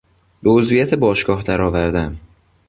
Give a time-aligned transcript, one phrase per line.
[0.43, 2.19] به عضویت باشگاه درآوردن